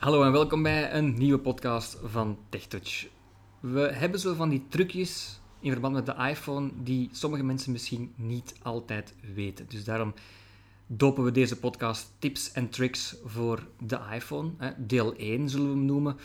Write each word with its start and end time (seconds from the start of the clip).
Hallo 0.00 0.22
en 0.22 0.32
welkom 0.32 0.62
bij 0.62 0.92
een 0.92 1.14
nieuwe 1.18 1.38
podcast 1.38 1.98
van 2.04 2.38
TechTouch. 2.48 3.06
We 3.60 3.80
hebben 3.80 4.20
zo 4.20 4.34
van 4.34 4.48
die 4.48 4.64
trucjes 4.68 5.40
in 5.60 5.70
verband 5.70 5.94
met 5.94 6.06
de 6.06 6.14
iPhone 6.28 6.70
die 6.82 7.08
sommige 7.12 7.42
mensen 7.42 7.72
misschien 7.72 8.12
niet 8.16 8.54
altijd 8.62 9.14
weten. 9.34 9.66
Dus 9.68 9.84
daarom 9.84 10.14
dopen 10.86 11.24
we 11.24 11.30
deze 11.30 11.58
podcast 11.58 12.12
tips 12.18 12.52
en 12.52 12.68
tricks 12.68 13.16
voor 13.24 13.66
de 13.78 13.98
iPhone. 14.14 14.50
Deel 14.76 15.14
1 15.16 15.48
zullen 15.48 15.66
we 15.66 15.72
hem 15.72 15.84
noemen. 15.84 16.16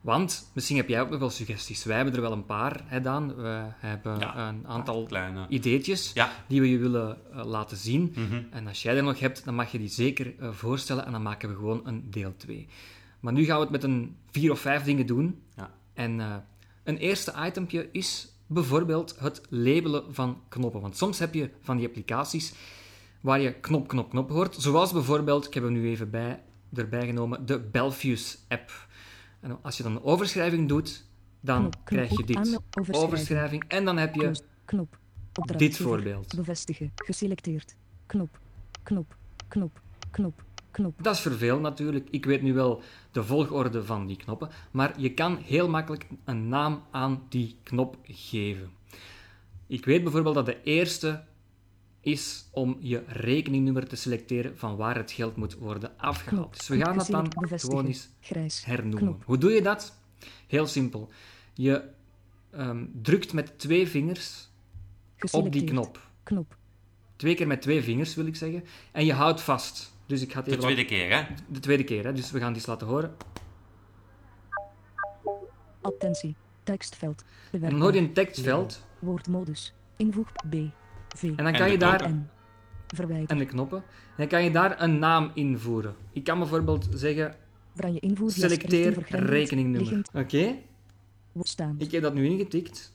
Want 0.00 0.50
misschien 0.54 0.76
heb 0.76 0.88
jij 0.88 1.00
ook 1.00 1.10
nog 1.10 1.18
wel 1.18 1.30
suggesties. 1.30 1.84
Wij 1.84 1.96
hebben 1.96 2.14
er 2.14 2.20
wel 2.20 2.32
een 2.32 2.46
paar, 2.46 2.80
hè 2.84 3.00
Daan. 3.00 3.34
We 3.34 3.64
hebben 3.78 4.38
een 4.38 4.66
aantal 4.66 5.04
kleine. 5.06 5.46
ideetjes 5.48 6.10
Ja. 6.14 6.32
die 6.46 6.60
we 6.60 6.70
je 6.70 6.78
willen 6.78 7.18
eh, 7.32 7.44
laten 7.44 7.76
zien. 7.76 8.12
Mhm. 8.16 8.42
En 8.50 8.66
als 8.66 8.82
jij 8.82 8.96
er 8.96 9.02
nog 9.02 9.18
hebt, 9.18 9.44
dan 9.44 9.54
mag 9.54 9.72
je 9.72 9.78
die 9.78 9.88
zeker 9.88 10.34
eh, 10.38 10.50
voorstellen 10.50 11.06
en 11.06 11.12
dan 11.12 11.22
maken 11.22 11.48
we 11.48 11.54
gewoon 11.54 11.80
een 11.84 12.10
deel 12.10 12.34
2. 12.36 12.68
Maar 13.22 13.32
nu 13.32 13.44
gaan 13.44 13.56
we 13.56 13.62
het 13.62 13.70
met 13.70 13.82
een 13.82 14.16
vier 14.30 14.50
of 14.50 14.60
vijf 14.60 14.82
dingen 14.82 15.06
doen. 15.06 15.42
Ja. 15.56 15.70
En 15.92 16.20
eh, 16.20 16.36
een 16.84 16.96
eerste 16.96 17.34
itempje 17.46 17.88
is 17.92 18.32
bijvoorbeeld 18.46 19.16
het 19.18 19.40
labelen 19.48 20.14
van 20.14 20.40
knoppen. 20.48 20.80
Want 20.80 20.96
soms 20.96 21.18
heb 21.18 21.34
je 21.34 21.50
van 21.60 21.76
die 21.76 21.86
applicaties 21.86 22.52
waar 23.20 23.40
je 23.40 23.52
knop, 23.52 23.88
knop, 23.88 24.10
knop 24.10 24.30
hoort. 24.30 24.54
Zoals 24.58 24.92
bijvoorbeeld, 24.92 25.46
ik 25.46 25.54
heb 25.54 25.62
hem 25.62 25.72
nu 25.72 25.88
even 25.88 26.10
bij, 26.10 26.42
erbij 26.74 27.06
genomen, 27.06 27.46
de 27.46 27.60
Belfius 27.60 28.38
app. 28.48 28.86
En 29.40 29.58
als 29.62 29.76
je 29.76 29.82
dan 29.82 29.92
een 29.92 30.02
overschrijving 30.02 30.68
doet, 30.68 31.04
dan 31.40 31.58
Knop, 31.60 31.72
knop, 31.72 31.84
krijg 31.84 32.10
je 32.10 32.24
dit. 32.24 32.36
overschrijving. 32.36 32.96
Overschrijving. 32.96 33.64
En 33.68 33.84
dan 33.84 33.96
heb 33.96 34.14
je. 34.14 34.42
Knop. 34.64 34.98
dit 35.56 35.76
voorbeeld. 35.76 36.36
Bevestigen. 36.36 36.92
Geselecteerd. 36.94 37.76
Knop. 38.06 38.38
Knop. 38.82 39.16
Knop. 39.48 39.80
Knop. 40.10 40.42
Knop. 40.72 41.02
Dat 41.02 41.14
is 41.14 41.20
vervelend 41.20 41.62
natuurlijk. 41.62 42.08
Ik 42.10 42.24
weet 42.24 42.42
nu 42.42 42.54
wel 42.54 42.82
de 43.12 43.24
volgorde 43.24 43.84
van 43.84 44.06
die 44.06 44.16
knoppen, 44.16 44.48
maar 44.70 45.00
je 45.00 45.14
kan 45.14 45.36
heel 45.36 45.68
makkelijk 45.68 46.06
een 46.24 46.48
naam 46.48 46.82
aan 46.90 47.22
die 47.28 47.56
knop 47.62 47.96
geven. 48.02 48.70
Ik 49.66 49.84
weet 49.84 50.02
bijvoorbeeld 50.02 50.34
dat 50.34 50.46
de 50.46 50.62
eerste 50.62 51.24
is 52.00 52.44
om 52.50 52.76
je 52.80 53.02
rekeningnummer 53.06 53.88
te 53.88 53.96
selecteren 53.96 54.58
van 54.58 54.76
waar 54.76 54.96
het 54.96 55.12
geld 55.12 55.36
moet 55.36 55.54
worden 55.54 55.90
afgehaald. 55.96 56.40
Knop. 56.40 56.56
Dus 56.56 56.68
we 56.68 56.78
gaan 56.78 56.98
dat 56.98 57.06
dan 57.06 57.32
gewoon 57.60 57.86
eens 57.86 58.08
Grijs. 58.20 58.64
hernoemen. 58.64 58.98
Knop. 58.98 59.24
Hoe 59.24 59.38
doe 59.38 59.50
je 59.50 59.62
dat? 59.62 59.98
Heel 60.46 60.66
simpel. 60.66 61.08
Je 61.54 61.82
ehm, 62.50 62.84
drukt 63.02 63.32
met 63.32 63.58
twee 63.58 63.88
vingers 63.88 64.48
op 65.30 65.52
die 65.52 65.64
knop. 65.64 66.08
Knop. 66.22 66.56
Twee 67.16 67.34
keer 67.34 67.46
met 67.46 67.62
twee 67.62 67.82
vingers 67.82 68.14
wil 68.14 68.26
ik 68.26 68.36
zeggen. 68.36 68.64
En 68.92 69.04
je 69.04 69.12
houdt 69.12 69.40
vast. 69.40 69.91
Dus 70.06 70.22
ik 70.22 70.30
ga 70.32 70.36
het 70.36 70.44
De 70.44 70.50
even 70.50 70.62
tweede 70.62 70.84
keer, 70.84 71.10
hè? 71.16 71.22
de 71.48 71.60
tweede 71.60 71.84
keer, 71.84 72.04
hè? 72.04 72.12
dus 72.12 72.30
we 72.30 72.38
gaan 72.38 72.46
die 72.52 72.56
eens 72.56 72.66
laten 72.66 72.86
horen. 72.86 73.14
Attentie. 75.80 76.36
Tekstveld. 76.62 77.20
En 77.22 77.26
Bewerkbaar. 77.50 77.70
dan 77.70 77.80
hoor 77.80 77.94
je 77.94 78.06
een 78.08 78.12
tekstveld 78.12 78.86
Woordmodus. 78.98 79.74
Invoeg 79.96 80.32
B. 80.32 80.54
V. 81.16 81.22
en 81.22 81.34
dan 81.36 81.52
kan 81.52 81.66
de 81.66 81.70
je 81.72 81.78
daar 81.78 81.96
knoppen. 81.98 83.26
En 83.26 83.38
de 83.38 83.44
knoppen. 83.46 83.78
En 83.78 83.84
dan 84.16 84.26
kan 84.26 84.44
je 84.44 84.50
daar 84.50 84.82
een 84.82 84.98
naam 84.98 85.30
invoeren. 85.34 85.94
Ik 86.12 86.24
kan 86.24 86.38
bijvoorbeeld 86.38 86.88
zeggen 86.90 87.34
Branje 87.72 88.00
invoer. 88.00 88.30
selecteer 88.30 89.04
rekeningnummer. 89.08 90.02
Oké, 90.14 90.56
Staan. 91.40 91.74
ik 91.78 91.90
heb 91.90 92.02
dat 92.02 92.14
nu 92.14 92.26
ingetikt. 92.26 92.92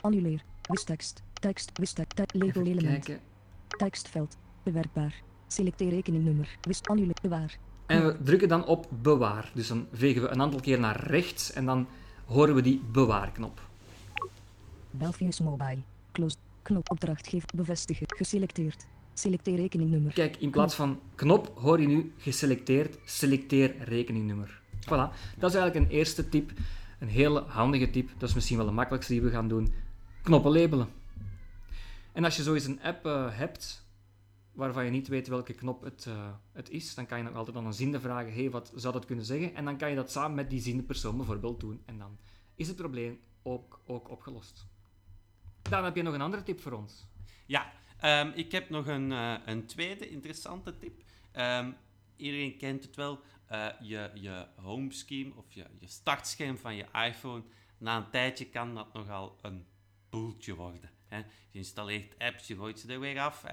Annuleer. 0.00 0.42
Wistekst. 0.62 1.22
Tekst. 1.32 1.70
Wistekst. 1.78 2.20
Even 2.34 2.66
element. 2.66 3.04
kijken. 3.04 3.20
Tekstveld. 3.68 4.36
Bewerkbaar. 4.62 5.22
Selecteer 5.48 5.90
rekeningnummer. 5.90 6.58
Wist 6.60 6.88
annuleer. 6.88 7.16
Bewaar. 7.22 7.58
En 7.86 8.06
we 8.06 8.16
drukken 8.22 8.48
dan 8.48 8.66
op 8.66 8.86
bewaar. 9.02 9.50
Dus 9.54 9.68
dan 9.68 9.86
vegen 9.92 10.22
we 10.22 10.28
een 10.28 10.40
aantal 10.40 10.60
keer 10.60 10.80
naar 10.80 11.06
rechts 11.06 11.52
en 11.52 11.66
dan 11.66 11.86
horen 12.24 12.54
we 12.54 12.62
die 12.62 12.82
bewaarknop. 12.92 13.60
Belfius 14.90 15.40
Mobile. 15.40 15.78
Close. 16.12 16.36
Knop 16.62 16.90
opdrachtgever. 16.90 17.48
Bevestigen. 17.54 18.06
Geselecteerd. 18.16 18.86
Selecteer 19.14 19.56
rekeningnummer. 19.56 20.12
Kijk, 20.12 20.36
in 20.36 20.50
plaats 20.50 20.74
van 20.74 21.00
knop 21.14 21.52
hoor 21.54 21.80
je 21.80 21.86
nu 21.86 22.12
geselecteerd 22.16 22.98
selecteer 23.04 23.74
rekeningnummer. 23.78 24.60
Voilà, 24.80 25.12
dat 25.38 25.50
is 25.50 25.56
eigenlijk 25.56 25.74
een 25.74 25.96
eerste 25.96 26.28
tip. 26.28 26.50
Een 26.98 27.08
hele 27.08 27.44
handige 27.46 27.90
tip. 27.90 28.10
Dat 28.18 28.28
is 28.28 28.34
misschien 28.34 28.56
wel 28.56 28.66
de 28.66 28.72
makkelijkste 28.72 29.12
die 29.12 29.22
we 29.22 29.30
gaan 29.30 29.48
doen. 29.48 29.72
Knoppen 30.22 30.52
labelen. 30.52 30.88
En 32.12 32.24
als 32.24 32.36
je 32.36 32.42
zo 32.42 32.54
eens 32.54 32.66
een 32.66 32.82
app 32.82 33.06
eh, 33.06 33.26
hebt 33.30 33.87
waarvan 34.58 34.84
je 34.84 34.90
niet 34.90 35.08
weet 35.08 35.28
welke 35.28 35.54
knop 35.54 35.82
het, 35.82 36.06
eh, 36.06 36.34
het 36.52 36.70
is, 36.70 36.94
dan 36.94 37.06
kan 37.06 37.18
je 37.18 37.24
nog 37.24 37.34
altijd 37.34 37.56
aan 37.56 37.66
een 37.66 37.72
ziende 37.72 38.00
vragen, 38.00 38.32
hey, 38.32 38.50
wat 38.50 38.72
zou 38.74 38.92
dat 38.92 39.04
kunnen 39.04 39.24
zeggen? 39.24 39.54
En 39.54 39.64
dan 39.64 39.76
kan 39.76 39.90
je 39.90 39.96
dat 39.96 40.10
samen 40.10 40.34
met 40.36 40.50
die 40.50 40.60
ziende 40.60 40.82
persoon 40.82 41.16
bijvoorbeeld 41.16 41.60
doen. 41.60 41.82
En 41.84 41.98
dan 41.98 42.18
is 42.54 42.68
het 42.68 42.76
probleem 42.76 43.20
ook, 43.42 43.80
ook 43.86 44.10
opgelost. 44.10 44.66
Dan 45.62 45.84
heb 45.84 45.96
je 45.96 46.02
nog 46.02 46.14
een 46.14 46.20
andere 46.20 46.42
tip 46.42 46.60
voor 46.60 46.72
ons. 46.72 47.06
Ja, 47.46 47.72
ehm, 47.98 48.30
ik 48.34 48.52
heb 48.52 48.70
nog 48.70 48.86
een, 48.86 49.12
eh, 49.12 49.34
een 49.44 49.66
tweede 49.66 50.08
interessante 50.08 50.78
tip. 50.78 51.02
Ehm, 51.32 51.72
iedereen 52.16 52.56
kent 52.56 52.84
het 52.84 52.96
wel. 52.96 53.20
eh, 53.46 53.68
je, 53.80 54.10
je 54.14 54.46
homescreen 54.56 55.36
of 55.36 55.52
je, 55.52 55.66
je 55.78 55.86
startscherm 55.86 56.58
van 56.58 56.76
je 56.76 56.86
iPhone. 56.92 57.42
Na 57.78 57.96
een 57.96 58.10
tijdje 58.10 58.48
kan 58.48 58.74
dat 58.74 58.92
nogal 58.92 59.38
een 59.42 59.66
boeltje 60.10 60.54
worden. 60.54 60.90
Hè. 61.08 61.18
Je 61.50 61.58
installeert 61.58 62.18
apps, 62.18 62.46
je 62.46 62.56
gooit 62.56 62.80
ze 62.80 62.92
er 62.92 63.00
weer 63.00 63.20
af. 63.20 63.44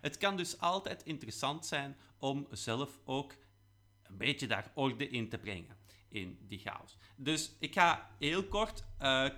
Het 0.00 0.18
kan 0.18 0.36
dus 0.36 0.60
altijd 0.60 1.02
interessant 1.02 1.66
zijn 1.66 1.96
om 2.18 2.46
zelf 2.50 2.98
ook 3.04 3.34
een 4.02 4.16
beetje 4.16 4.46
daar 4.46 4.70
orde 4.74 5.08
in 5.08 5.28
te 5.28 5.38
brengen. 5.38 5.76
In 6.08 6.38
die 6.40 6.58
chaos. 6.58 6.96
Dus 7.16 7.52
ik 7.58 7.74
ga 7.74 8.10
heel 8.18 8.44
kort 8.44 8.84
eh, 8.98 9.28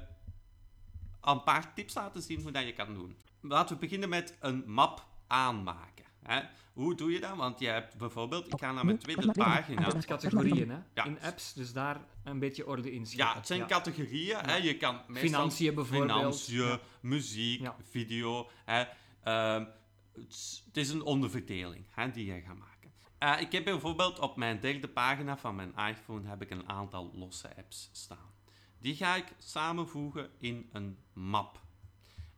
een 1.21 1.43
paar 1.43 1.75
tips 1.75 1.95
laten 1.95 2.23
zien 2.23 2.43
hoe 2.43 2.51
dat 2.51 2.65
je 2.65 2.73
kan 2.73 2.95
doen. 2.95 3.17
Laten 3.41 3.75
we 3.75 3.81
beginnen 3.81 4.09
met 4.09 4.37
een 4.41 4.71
map 4.71 5.07
aanmaken. 5.27 6.00
Hè. 6.23 6.41
Hoe 6.73 6.95
doe 6.95 7.11
je 7.13 7.21
dat? 7.21 7.37
Want 7.37 7.59
je 7.61 7.67
hebt 7.67 7.97
bijvoorbeeld, 7.97 8.47
ik 8.53 8.59
ga 8.59 8.73
naar 8.73 8.85
mijn 8.85 8.99
tweede 8.99 9.33
pagina. 9.33 9.85
Dat 9.85 9.95
is 9.95 10.07
categorieën, 10.07 10.71
hè? 10.71 10.79
Ja. 10.95 11.05
In 11.05 11.21
apps, 11.21 11.53
dus 11.53 11.73
daar 11.73 12.01
een 12.25 12.39
beetje 12.39 12.67
orde 12.67 12.93
in 12.93 13.07
scheppen. 13.07 13.27
Ja, 13.27 13.35
het 13.35 13.47
zijn 13.47 13.67
categorieën. 13.67 14.39
Hè. 14.39 14.55
Je 14.57 14.77
kan 14.77 15.01
meestal 15.07 15.21
Financiën 15.31 15.75
bijvoorbeeld. 15.75 16.19
Financiën, 16.19 16.65
Ja. 16.65 16.79
muziek, 17.01 17.61
Ja. 17.61 17.77
video. 17.91 18.49
Hè. 18.65 18.85
Ehm, 19.23 19.65
het, 20.13 20.29
is, 20.29 20.63
het 20.67 20.77
is 20.77 20.91
een 20.91 21.03
onderverdeling 21.03 21.87
hè, 21.91 22.11
die 22.11 22.27
je 22.35 22.41
gaat 22.41 22.57
maken. 22.59 22.93
Eh, 23.19 23.41
ik 23.41 23.53
heb 23.53 23.65
bijvoorbeeld 23.65 24.19
op 24.19 24.37
mijn 24.37 24.61
derde 24.61 24.89
pagina 24.89 25.37
van 25.37 25.55
mijn 25.55 25.75
iPhone 25.77 26.29
heb 26.29 26.43
ik 26.43 26.51
een 26.51 26.69
aantal 26.69 27.11
losse 27.15 27.57
apps 27.57 27.89
staan. 27.93 28.31
Die 28.79 28.95
ga 28.97 29.17
ik 29.17 29.25
samenvoegen 29.39 30.31
in 30.39 30.69
een 30.73 30.99
map. 31.13 31.61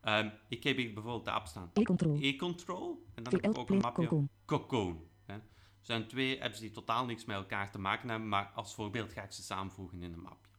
Ehm, 0.02 0.28
ik 0.48 0.62
heb 0.62 0.76
hier 0.76 0.92
bijvoorbeeld 0.92 1.24
de 1.24 1.30
app 1.30 1.46
staan 1.46 1.70
E-control. 1.74 2.18
e-control. 2.20 3.06
En 3.14 3.22
dan 3.22 3.32
heb 3.32 3.44
ik 3.50 3.58
ook 3.58 3.70
een 3.70 3.78
mapje 3.78 4.02
Cocoon. 4.02 4.28
Cocoon. 4.46 5.00
Hè. 5.24 5.34
Er 5.34 5.40
zijn 5.80 6.08
twee 6.08 6.44
apps 6.44 6.60
die 6.60 6.70
totaal 6.70 7.04
niks 7.04 7.24
met 7.24 7.36
elkaar 7.36 7.70
te 7.70 7.78
maken 7.78 8.08
hebben, 8.08 8.28
maar 8.28 8.50
als 8.54 8.74
voorbeeld 8.74 9.12
ga 9.12 9.22
ik 9.22 9.32
ze 9.32 9.42
samenvoegen 9.42 10.02
in 10.02 10.12
een 10.12 10.20
mapje. 10.22 10.50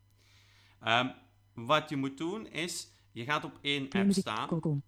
Ehm, 0.79 1.09
wat 1.53 1.89
je 1.89 1.95
moet 1.95 2.17
doen 2.17 2.47
is, 2.47 2.91
je 3.11 3.23
gaat 3.23 3.43
op 3.43 3.59
één 3.61 3.83
app 3.83 3.93
muziek. 4.05 4.27
staan, 4.27 4.47
Cocoon. 4.47 4.83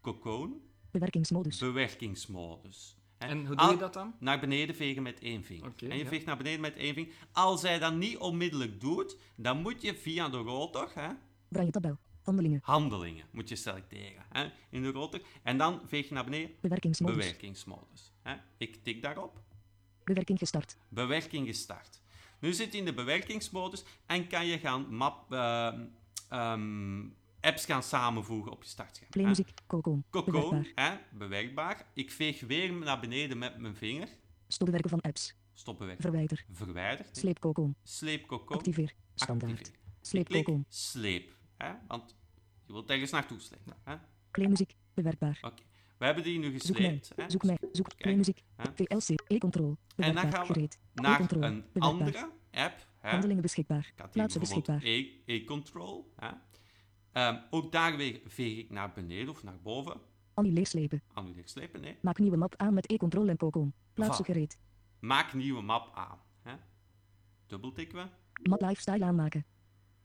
Cocoon, 0.00 0.60
Bewerkingsmodus. 0.90 1.58
bewerkingsmodus. 1.58 2.96
Hè. 3.18 3.26
En 3.26 3.46
hoe 3.46 3.56
doe 3.56 3.70
je 3.70 3.76
dat 3.76 3.92
dan? 3.92 4.14
Naar 4.18 4.40
beneden 4.40 4.74
vegen 4.74 5.02
met 5.02 5.20
één 5.20 5.44
vinger. 5.44 5.72
En 5.76 5.96
je 5.96 6.02
ja. 6.02 6.08
veegt 6.08 6.26
naar 6.26 6.36
beneden 6.36 6.60
met 6.60 6.76
één 6.76 6.94
vinger. 6.94 7.12
Als 7.32 7.62
hij 7.62 7.78
dat 7.78 7.94
niet 7.94 8.16
onmiddellijk 8.18 8.80
doet, 8.80 9.16
dan 9.36 9.62
moet 9.62 9.82
je 9.82 9.94
via 9.94 10.28
de 10.28 10.36
rotor, 10.36 10.90
hè, 10.94 11.08
Branje 11.48 11.70
tabel. 11.70 11.98
Handelingen. 12.28 12.60
handelingen, 12.62 13.24
moet 13.30 13.48
je 13.48 13.56
selecteren 13.56 14.22
hè, 14.28 14.50
in 14.70 14.82
de 14.82 14.90
rotor. 14.90 15.20
En 15.42 15.58
dan 15.58 15.80
veeg 15.86 16.08
je 16.08 16.14
naar 16.14 16.24
beneden, 16.24 16.50
Bewerkingsmodus. 16.60 17.16
bewerkingsmodus. 17.16 18.12
Hè. 18.22 18.34
Ik 18.56 18.82
tik 18.84 19.02
daarop. 19.02 19.40
Bewerking 20.04 20.38
gestart. 20.38 20.76
Bewerking 20.88 21.46
gestart. 21.46 22.00
Nu 22.38 22.52
zit 22.52 22.72
je 22.72 22.78
in 22.78 22.84
de 22.84 22.94
bewerkingsmodus 22.94 23.84
en 24.06 24.26
kan 24.28 24.46
je 24.46 24.58
gaan 24.58 24.94
map, 24.94 25.32
ehm, 25.32 25.80
ehm, 26.28 27.06
apps 27.40 27.64
gaan 27.64 27.82
samenvoegen 27.82 28.52
op 28.52 28.62
je 28.62 28.68
startscherm. 28.68 29.10
Play 29.10 29.24
hè. 29.24 29.28
muziek. 29.30 29.50
Cocoon. 29.66 30.04
Cocoon, 30.10 30.32
Bewerkbaar. 30.50 30.90
hè, 30.90 31.16
bewerkbaar. 31.18 31.86
Ik 31.94 32.10
veeg 32.10 32.40
weer 32.40 32.72
naar 32.72 33.00
beneden 33.00 33.38
met 33.38 33.58
mijn 33.58 33.76
vinger. 33.76 34.08
Stopbewerken 34.48 34.90
van 34.90 35.00
apps. 35.00 35.34
Stop 35.54 35.78
bewerken. 35.78 36.02
Verwijder. 36.02 36.44
Verwijder. 36.52 37.06
Sleep 37.12 37.38
Cocoon. 37.38 37.74
Sleep 37.82 38.26
cocoon. 38.26 38.56
Activeer. 38.56 38.94
Standaard. 39.14 39.52
Activeer. 39.52 39.76
Sleep 40.00 40.28
Cocoon. 40.28 40.64
sleep. 40.68 41.36
Hè, 41.56 41.72
want 41.88 42.14
je 42.68 42.74
wilt 42.74 42.90
ergens 42.90 43.10
naartoe 43.10 43.40
slepen. 43.40 43.74
Hè. 43.84 43.94
Play 44.30 44.48
muziek. 44.48 44.74
Bewerkbaar. 44.94 45.38
Oké. 45.42 45.62
We 45.98 46.04
hebben 46.04 46.24
die 46.24 46.38
nu 46.38 46.58
Zoek 46.58 46.78
mij. 46.78 46.98
gesleept. 46.98 47.12
hè. 47.16 47.30
Zoek 47.30 47.42
mij. 47.44 47.58
Zoek. 47.72 47.86
Play 47.86 47.96
Kijk, 47.96 48.16
muziek. 48.16 48.42
hè. 48.56 48.64
VLC. 48.74 49.20
E-control. 49.26 49.76
En 49.96 50.14
dan 50.14 50.30
gaan 50.32 50.46
we 50.46 50.52
Gereed. 50.52 50.78
naar 50.94 51.32
een 51.32 51.64
andere 51.78 52.30
app. 52.50 52.86
Hè. 52.98 53.10
Handelingen 53.10 53.42
beschikbaar. 53.42 53.92
Plaatsen 54.12 54.40
beschikbaar. 54.40 54.82
E- 54.82 55.10
E-control. 55.24 56.12
Ehm, 57.12 57.36
ook 57.50 57.72
daar 57.72 57.96
weer 57.96 58.20
veeg 58.26 58.58
ik 58.58 58.70
naar 58.70 58.92
beneden 58.92 59.28
of 59.28 59.42
naar 59.42 59.60
boven. 59.62 60.00
Annuleer 60.34 60.66
slepen. 60.66 61.02
Annuleer 61.12 61.48
slepen, 61.48 61.80
nee. 61.80 61.96
Maak 62.02 62.18
nieuwe 62.18 62.36
map 62.36 62.54
aan 62.56 62.74
met 62.74 62.90
E-control 62.90 63.28
en 63.28 63.36
Cocoon. 63.36 63.72
Plaatsen 63.94 64.24
gereed. 64.24 64.58
Maak 64.98 65.34
nieuwe 65.34 65.62
map 65.62 65.90
aan. 65.94 66.18
Hè. 66.42 66.52
dubbeltikken 67.46 67.98
we. 67.98 68.48
Map 68.48 68.60
lifestyle 68.60 69.04
aanmaken. 69.04 69.44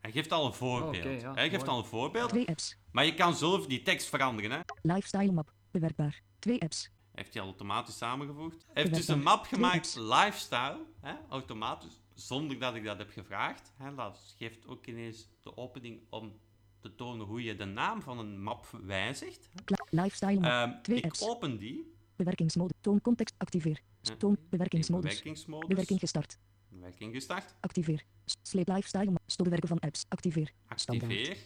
Hij 0.03 0.11
geeft 0.11 0.31
al 0.31 0.45
een 0.45 0.53
voorbeeld. 0.53 1.21
Ja, 1.21 1.33
Hij 1.33 1.50
geeft 1.50 1.65
mooi. 1.65 1.71
al 1.71 1.77
een 1.77 1.85
voorbeeld, 1.89 2.29
Twee 2.29 2.47
apps. 2.47 2.77
maar 2.91 3.05
je 3.05 3.13
kan 3.13 3.35
zelf 3.35 3.65
die 3.67 3.81
tekst 3.81 4.09
veranderen. 4.09 4.51
Hè? 4.51 4.59
Lifestyle 4.81 5.31
map. 5.31 5.53
Bewerkbaar. 5.71 6.21
Twee 6.39 6.61
apps. 6.61 6.89
Heeft 7.11 7.33
hij 7.33 7.44
automatisch 7.44 7.97
samengevoegd. 7.97 8.65
Hij 8.73 8.83
heeft 8.83 8.95
dus 8.95 9.07
een 9.07 9.23
map 9.23 9.45
gemaakt, 9.45 9.95
lifestyle, 10.00 10.79
hè, 11.01 11.13
automatisch, 11.29 12.01
zonder 12.13 12.59
dat 12.59 12.75
ik 12.75 12.83
dat 12.83 12.97
heb 12.97 13.09
gevraagd. 13.11 13.71
Hè. 13.77 13.95
Dat 13.95 14.35
geeft 14.38 14.67
ook 14.67 14.85
ineens 14.88 15.29
de 15.44 15.57
opening 15.57 16.00
om 16.09 16.33
te 16.79 16.95
tonen 16.95 17.25
hoe 17.25 17.44
je 17.44 17.55
de 17.55 17.65
naam 17.65 18.01
van 18.01 18.19
een 18.19 18.41
map 18.44 18.65
wijzigt. 18.83 19.50
Lifestyle 19.89 20.39
map. 20.39 20.83
Twee 20.83 20.97
ik 20.97 21.05
apps. 21.05 21.27
open 21.27 21.57
die. 21.57 21.94
Bewerkingsmode. 22.15 22.73
Toon 22.81 23.01
context. 23.01 23.35
Activeer. 23.38 23.81
Toon 24.17 24.31
in 24.41 24.47
bewerkingsmodus. 24.50 25.09
Bewerkingsmodus. 25.09 25.67
Bewerking 25.67 26.00
gestart. 26.00 26.38
Bewerking 26.73 27.13
gestart. 27.13 27.55
Activeer. 27.59 28.03
Sleep 28.41 28.67
lifestyle 28.67 29.05
map. 29.11 29.21
Stopbewerken 29.25 29.67
van 29.69 29.79
apps. 29.79 30.05
Activeer. 30.09 30.51
Activeer. 30.67 31.37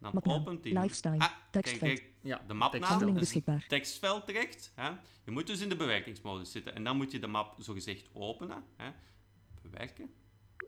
Dan 0.00 0.10
Mapnaam. 0.14 0.40
opent 0.40 0.64
hij. 0.64 0.72
Lifestyle. 0.82 1.18
Ah, 1.18 1.32
Tekstveld. 1.50 1.80
kijk, 1.98 2.12
Ja, 2.22 2.42
de 2.46 2.54
mapnaam. 2.54 3.00
is 3.00 3.06
een 3.06 3.14
beschikbaar. 3.14 3.64
tekstveld 3.68 4.26
direct. 4.26 4.72
Hè. 4.74 4.88
Je 5.24 5.30
moet 5.30 5.46
dus 5.46 5.60
in 5.60 5.68
de 5.68 5.76
bewerkingsmodus 5.76 6.52
zitten. 6.52 6.74
En 6.74 6.84
dan 6.84 6.96
moet 6.96 7.10
je 7.12 7.18
de 7.18 7.26
map 7.26 7.54
zogezegd 7.58 8.08
openen. 8.12 8.64
Hè. 8.76 8.90
Bewerken. 9.62 10.10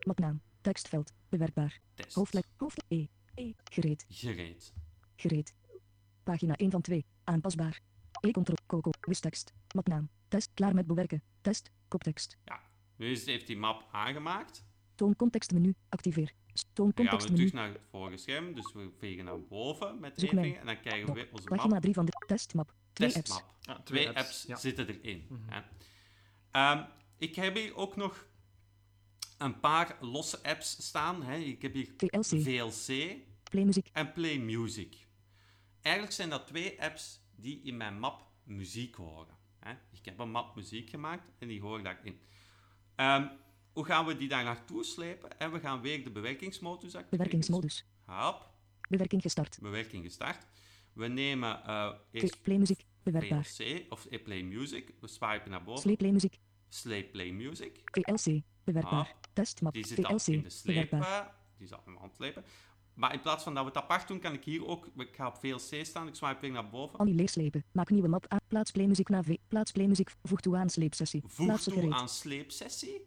Mapnaam. 0.05 0.41
Tekstveld. 0.61 1.13
Bewerkbaar. 1.29 1.79
Test. 1.93 2.13
Hoofdlek. 2.15 2.45
Hoofd. 2.55 2.83
E. 2.87 3.05
E. 3.35 3.51
Gereed. 3.63 4.05
Gereed. 4.09 4.73
Gereed. 5.15 5.53
Pagina 6.23 6.55
1 6.55 6.71
van 6.71 6.81
2. 6.81 7.05
Aanpasbaar. 7.23 7.81
E-control. 8.21 8.57
Coco. 8.67 8.89
Wistekst. 9.01 9.53
Mapnaam. 9.75 10.09
Test. 10.27 10.49
Klaar 10.53 10.73
met 10.75 10.87
bewerken. 10.87 11.21
Test. 11.41 11.71
Koptekst. 11.87 12.37
Ja. 12.45 12.61
Nu 12.95 13.11
is- 13.11 13.25
heeft 13.25 13.47
die 13.47 13.57
map 13.57 13.87
aangemaakt. 13.91 14.65
Toon 14.95 15.15
contextmenu. 15.15 15.75
Activeer. 15.89 16.31
Toon 16.73 16.91
Dan 16.95 17.05
gaan 17.05 17.05
we 17.05 17.09
contextmenu. 17.09 17.35
terug 17.49 17.53
naar 17.53 17.69
het 17.73 17.81
vorige 17.91 18.17
scherm. 18.17 18.53
Dus 18.55 18.73
we 18.73 18.91
vegen 18.99 19.25
naar 19.25 19.43
boven 19.47 19.99
met 19.99 20.17
één 20.17 20.29
vinger. 20.29 20.57
En 20.59 20.65
dan 20.65 20.79
krijgen 20.79 21.07
we 21.07 21.13
weer 21.13 21.29
onze 21.31 21.47
Pagina 21.47 21.73
map. 21.73 21.81
3 21.81 21.93
van 21.93 22.05
de 22.05 22.11
testmap. 22.27 22.73
Twee 22.93 23.15
apps. 23.15 23.29
Testmap. 23.29 23.49
Ah, 23.65 23.79
Twee 23.83 24.09
apps, 24.09 24.43
Ja. 24.47 24.55
zitten 24.55 24.87
erin. 24.87 25.25
Mhm. 25.29 25.41
hè. 25.49 25.61
Ehm, 26.51 26.83
ik 27.17 27.35
heb 27.35 27.55
hier 27.55 27.75
ook 27.75 27.95
nog 27.95 28.27
een 29.37 29.59
paar 29.59 29.97
losse 29.99 30.43
apps 30.43 30.85
staan. 30.87 31.23
Hè. 31.23 31.35
Ik 31.37 31.61
heb 31.61 31.73
hier 31.73 31.93
VLC. 31.97 32.41
VLC 32.41 33.15
Playmuziek. 33.43 33.89
en 33.93 34.13
Play 34.13 34.37
Music. 34.37 35.07
Eigenlijk 35.81 36.15
zijn 36.15 36.29
dat 36.29 36.47
twee 36.47 36.81
apps 36.81 37.19
die 37.35 37.61
in 37.63 37.77
mijn 37.77 37.99
map 37.99 38.25
muziek 38.43 38.95
horen. 38.95 39.35
Hè. 39.59 39.71
Ik 39.91 40.05
heb 40.05 40.19
een 40.19 40.31
map 40.31 40.55
muziek 40.55 40.89
gemaakt 40.89 41.31
en 41.39 41.47
die 41.47 41.61
horen 41.61 41.83
daarin. 41.83 42.19
Ehm, 42.95 43.27
hoe 43.73 43.85
gaan 43.85 44.05
we 44.05 44.17
die 44.17 44.27
daar 44.27 44.43
naartoe 44.43 44.83
slepen? 44.83 45.39
En 45.39 45.51
we 45.51 45.59
gaan 45.59 45.81
weer 45.81 46.03
de 46.03 46.11
bewerkingsmodus 46.11 46.83
activeren. 46.95 47.09
Bewerkingsmodus. 47.17 47.85
Hop, 48.05 48.49
Bewerking 48.89 49.21
gestart. 49.21 49.57
bewerking 49.61 50.03
gestart. 50.03 50.45
We 50.93 51.07
nemen 51.07 51.63
eh 51.65 51.91
eerst 52.11 52.41
Playmuziek. 52.41 52.85
Bewerkbaar. 53.03 53.43
VLC 53.45 53.85
of 53.91 54.07
Play 54.23 54.41
Music. 54.41 54.93
We 54.99 55.07
swipen 55.07 55.49
naar 55.51 55.63
boven. 55.63 55.81
Sleep 55.81 55.97
Playmuziek. 55.97 56.39
Sleep 56.69 57.11
Play 57.11 57.31
Music. 57.31 57.81
VLC. 57.85 58.41
Bewerkbaar. 58.63 59.15
Testmap. 59.33 59.73
Die 59.73 59.85
zit 59.87 60.05
al 60.05 60.19
VLC. 60.19 60.27
in 60.35 60.43
de 60.43 60.49
sleep. 60.49 60.89
Bewerkbaar. 60.89 61.25
eh, 61.27 61.33
die 61.57 61.65
is 61.67 61.73
al 61.73 61.81
aan 61.85 61.97
het 62.01 62.15
slepen. 62.15 62.43
Maar 63.01 63.13
in 63.13 63.21
plaats 63.21 63.43
van 63.43 63.53
dat 63.53 63.63
we 63.63 63.69
het 63.69 63.77
apart 63.77 64.07
doen, 64.07 64.19
kan 64.19 64.33
ik 64.33 64.43
hier 64.43 64.65
ook... 64.67 64.87
Ik 64.97 65.15
ga 65.15 65.27
op 65.27 65.35
VLC 65.39 65.85
staan, 65.85 66.07
ik 66.07 66.15
swipe 66.15 66.37
weer 66.41 66.51
naar 66.51 66.69
boven. 66.69 66.99
Annuleer 66.99 67.29
slepen. 67.29 67.63
Maak 67.71 67.89
nieuwe 67.89 68.07
map 68.07 68.25
aan. 68.27 68.39
Plaats 68.47 68.71
Playmuziek 68.71 69.09
naar 69.09 69.23
V. 69.23 69.35
Plaats 69.47 69.71
Playmuziek. 69.71 70.09
Voeg 70.23 70.41
toe 70.41 70.57
aan 70.57 70.69
sleepsessie. 70.69 71.23
Voeg 71.27 71.59
toe 71.61 71.93
aan 71.93 72.09
sleepsessie. 72.09 73.01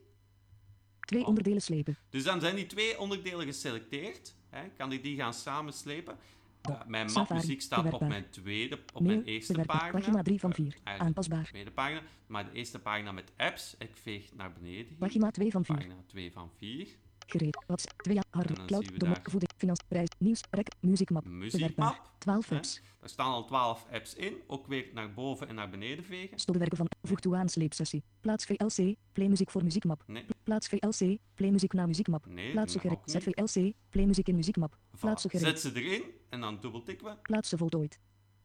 Twee 1.00 1.20
Oh. 1.22 1.28
onderdelen 1.28 1.62
slepen. 1.62 1.96
Dus 2.10 2.24
dan 2.24 2.40
zijn 2.40 2.56
die 2.56 2.66
twee 2.66 2.98
onderdelen 3.00 3.46
geselecteerd. 3.46 4.34
Hè. 4.50 4.68
Kan 4.76 4.92
ik 4.92 5.02
die 5.02 5.16
gaan 5.16 5.34
samen 5.34 5.72
slepen? 5.72 6.16
Dok. 6.60 6.74
Eh, 6.80 6.86
mijn 6.86 7.12
mapmuziek 7.12 7.60
staat 7.60 7.92
op 7.92 8.00
mijn 8.00 8.30
tweede, 8.30 8.74
op 8.92 9.00
Mail. 9.02 9.14
mijn 9.14 9.24
eerste 9.26 9.52
Bewerkbaar. 9.52 9.78
pagina. 9.78 9.98
Pagina 10.00 10.22
3 10.22 10.40
van 10.40 10.50
Eh, 10.50 10.56
4. 10.56 10.64
eigenlijk 10.72 11.00
Aanpasbaar. 11.06 11.42
de 11.42 11.48
tweede 11.48 11.70
pagina. 11.70 12.02
Maar 12.26 12.44
de 12.44 12.52
eerste 12.52 12.78
pagina 12.78 13.12
met 13.12 13.32
apps, 13.36 13.74
ik 13.78 13.90
veeg 13.96 14.34
naar 14.34 14.52
beneden. 14.52 14.86
hier. 14.86 14.96
Pagina 14.98 15.30
2 15.30 15.50
van 15.50 15.64
4. 15.64 15.74
Pagina 15.76 15.94
2 16.06 16.32
van 16.32 16.50
4. 16.58 16.88
Gereed. 17.26 17.64
Wat? 17.66 17.94
2 17.96 18.16
En 18.16 18.22
harde. 18.30 18.54
dan 18.54 18.66
Cloud. 18.66 19.00
daar- 19.00 19.20
Voeding. 19.22 19.50
Finans. 19.56 19.80
Prijs. 19.88 20.08
Nieuws. 20.18 20.40
Rek. 20.50 20.68
Muziekmap. 20.80 21.24
Muziekmap. 21.24 22.10
12 22.18 22.48
hè. 22.48 22.56
apps. 22.56 22.80
Daar 23.00 23.08
staan 23.08 23.32
al 23.32 23.44
12 23.44 23.86
apps 23.92 24.14
in. 24.14 24.36
Ook 24.46 24.66
weer 24.66 24.90
naar 24.94 25.14
boven 25.14 25.48
en 25.48 25.54
naar 25.54 25.70
beneden 25.70 26.04
vegen. 26.04 26.38
Stopbewerken 26.38 26.76
van. 26.76 26.86
Voeg 27.02 27.20
toe 27.20 27.36
aan 27.36 27.48
sleepsessie. 27.48 28.02
Plaats 28.20 28.44
VLC. 28.44 28.94
Playmuziek 29.12 29.50
voor 29.50 29.62
muziekmap. 29.64 30.02
Nee, 30.06 30.24
Plaats 30.42 30.68
VLC. 30.68 31.18
Playmuziek 31.34 31.72
naar 31.72 31.86
muziekmap. 31.86 32.26
nee, 32.26 32.50
Plaats 32.52 32.76
gereed. 32.76 32.98
Zet 33.04 33.22
VLC. 33.22 33.72
Playmuziek 33.90 34.28
in 34.28 34.34
muziekmap. 34.34 34.76
Plaats 35.00 35.22
gereed. 35.28 35.40
Zet 35.40 35.60
ze 35.60 35.82
erin 35.82 36.02
en 36.28 36.40
dan 36.40 36.58
dubbeltikken 36.60 37.06
we. 37.06 37.16
Plaats 37.22 37.48
ze 37.48 37.56
voltooid. 37.56 37.98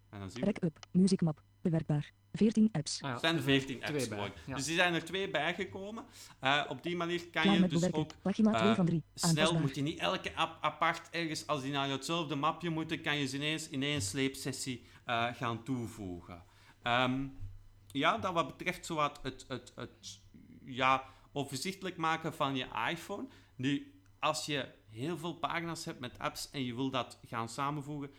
En 0.09 0.19
dan 0.19 0.29
zien 0.31 0.39
we. 0.39 0.45
Rek 0.45 0.63
up. 0.63 0.77
Muziekmap. 0.91 1.41
Bewerkbaar. 1.61 2.11
14 2.33 2.69
apps. 2.71 3.01
Ah, 3.01 3.09
ja. 3.09 3.13
Er 3.13 3.19
zijn 3.19 3.35
er 3.35 3.41
14 3.41 3.83
apps 3.83 4.07
bij, 4.07 4.31
ja. 4.45 4.55
Dus 4.55 4.65
die 4.65 4.75
zijn 4.75 4.93
er 4.93 5.05
twee 5.05 5.29
bijgekomen. 5.29 6.05
Eh 6.39 6.63
op 6.67 6.83
die 6.83 6.95
manier 6.95 7.19
kan 7.19 7.41
Klaar 7.41 7.55
je 7.55 7.61
dus 7.61 7.69
bewerken. 7.69 7.99
ook 7.99 8.11
Pagina 8.21 8.51
2 8.51 8.69
eh, 8.69 8.75
van 8.75 8.85
3. 8.85 9.03
snel, 9.13 9.59
moet 9.59 9.75
je 9.75 9.81
niet 9.81 9.99
elke 9.99 10.35
app 10.35 10.57
apart 10.61 11.09
ergens, 11.09 11.47
als 11.47 11.61
die 11.61 11.71
naar 11.71 11.89
hetzelfde 11.89 12.35
mapje 12.35 12.69
moeten, 12.69 13.01
kan 13.01 13.17
je 13.17 13.27
ze 13.27 13.35
ineens 13.35 13.69
in 13.69 13.83
één 13.83 14.01
sleepsessie 14.01 14.83
eh, 15.05 15.27
gaan 15.33 15.63
toevoegen. 15.63 16.43
Ehm, 16.83 17.27
ja, 17.87 18.17
dat 18.17 18.33
wat 18.33 18.57
betreft 18.57 18.85
zowat 18.85 19.19
het, 19.21 19.45
het, 19.47 19.71
het 19.75 20.21
ja, 20.65 21.03
overzichtelijk 21.31 21.97
maken 21.97 22.33
van 22.33 22.55
je 22.55 22.65
iPhone. 22.89 23.27
Nu, 23.55 23.93
als 24.19 24.45
je 24.45 24.67
heel 24.89 25.17
veel 25.17 25.33
pagina's 25.33 25.85
hebt 25.85 25.99
met 25.99 26.19
apps 26.19 26.49
en 26.51 26.63
je 26.63 26.75
wil 26.75 26.89
dat 26.89 27.19
gaan 27.27 27.49
samenvoegen, 27.49 28.11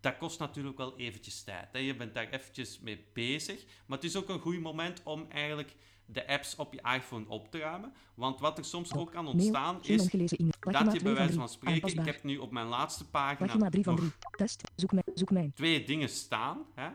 dat 0.00 0.18
kost 0.18 0.38
natuurlijk 0.38 0.76
wel 0.76 0.96
eventjes 0.96 1.42
tijd. 1.42 1.68
Hè. 1.72 1.78
Je 1.78 1.96
bent 1.96 2.14
daar 2.14 2.28
eventjes 2.28 2.80
mee 2.80 3.04
bezig. 3.12 3.64
Maar 3.86 3.98
het 3.98 4.06
is 4.06 4.16
ook 4.16 4.28
een 4.28 4.40
goed 4.40 4.60
moment 4.60 5.02
om 5.02 5.26
eigenlijk 5.30 5.74
de 6.06 6.26
apps 6.26 6.56
op 6.56 6.72
je 6.72 6.80
iPhone 6.94 7.28
op 7.28 7.50
te 7.50 7.58
ruimen. 7.58 7.92
Want 8.14 8.40
wat 8.40 8.58
er 8.58 8.64
soms 8.64 8.94
ook 8.94 9.10
kan 9.10 9.26
ontstaan 9.26 9.82
is 9.82 10.02
dat 10.02 10.10
je 10.10 10.26
2 10.26 11.02
bij 11.02 11.14
wijze 11.14 11.26
3. 11.26 11.32
van 11.32 11.48
spreken, 11.48 11.98
ik 11.98 12.04
heb 12.04 12.22
nu 12.22 12.36
op 12.36 12.50
mijn 12.50 12.66
laatste 12.66 13.08
pagina 13.08 13.46
Pagina 13.46 13.68
3 13.68 13.84
van 13.84 13.94
nog 13.94 14.02
3. 14.02 14.12
Test. 14.30 14.70
Zoek 14.76 14.92
mijn. 14.92 15.04
Zoek 15.14 15.30
mijn. 15.30 15.52
twee 15.52 15.84
dingen 15.84 16.08
staan. 16.08 16.66
Hè? 16.74 16.88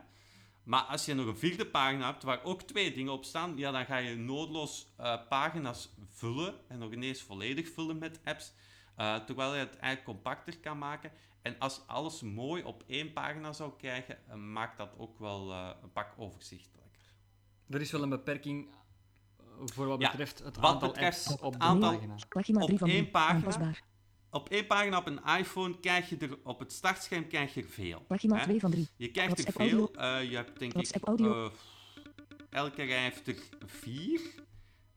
Maar 0.64 0.82
als 0.82 1.06
je 1.06 1.14
nog 1.14 1.26
een 1.26 1.38
vierde 1.38 1.66
pagina 1.66 2.06
hebt 2.06 2.24
waar 2.24 2.44
ook 2.44 2.62
twee 2.62 2.94
dingen 2.94 3.14
op 3.14 3.24
staan, 3.24 3.58
ja, 3.58 3.72
dan 3.72 3.86
ga 3.86 3.98
je 3.98 4.16
noodloos 4.16 4.94
eh, 4.98 5.16
pagina's 5.30 5.90
vullen 6.10 6.54
en 6.68 6.80
nog 6.80 6.92
ineens 6.92 7.22
volledig 7.22 7.74
vullen 7.74 7.98
met 7.98 8.20
apps. 8.24 8.54
Eh, 8.96 9.16
terwijl 9.16 9.54
je 9.54 9.60
het 9.60 9.78
eigenlijk 9.78 10.04
compacter 10.04 10.60
kan 10.60 10.78
maken. 10.78 11.12
En 11.42 11.56
als 11.60 11.76
je 11.76 11.82
alles 11.88 12.22
mooi 12.22 12.64
op 12.64 12.84
één 12.88 13.14
pagina 13.14 13.54
zou 13.54 13.72
krijgen, 13.78 14.28
eh, 14.28 14.36
maakt 14.36 14.78
dat 14.78 14.90
ook 14.98 15.20
wel 15.20 15.52
eh, 15.52 15.70
een 15.84 15.92
pak 15.92 16.14
overzichtelijker. 16.18 16.82
Er 17.70 17.82
is 17.82 17.92
wel 17.92 18.04
een 18.04 18.10
beperking 18.10 18.70
voor 19.66 19.88
wat 19.88 20.02
Ja, 20.02 20.10
betreft 20.10 20.40
het 20.40 20.56
wat 20.56 20.74
aantal 20.74 20.88
betreft 20.88 21.28
apps 21.28 21.42
op 21.42 21.54
het 21.54 21.62
aantal- 21.62 21.94
pagina. 21.94 22.14
Op 22.62 22.68
3 22.68 22.78
van 22.78 22.88
één 22.88 22.98
3. 22.98 23.12
pagina. 23.12 23.72
Op 24.30 24.50
één 24.50 24.68
pagina 24.68 24.98
op 24.98 25.08
een 25.08 25.24
iPhone 25.38 25.80
krijg 25.80 26.10
je 26.10 26.18
er 26.18 26.38
op 26.44 26.60
het 26.60 26.72
startscherm 26.72 27.28
krijg 27.28 27.54
je 27.54 27.62
er 27.62 27.70
veel. 27.70 28.02
Pagina 28.08 28.38
hè? 28.38 28.44
2 28.44 28.60
van 28.60 28.72
3. 28.72 28.88
Je 28.96 29.12
krijgt 29.12 29.48
er 29.48 29.54
veel. 29.54 29.94
Eh, 29.94 30.30
je 30.30 30.36
hebt 30.36 30.60
denk 30.60 30.74
ik... 30.74 30.96
Eh, 31.20 31.46
elke 32.50 32.84
rij 32.84 33.02
heeft 33.02 33.28
er 33.28 33.36
vier. 33.66 34.22